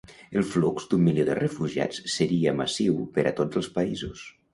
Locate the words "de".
1.27-1.35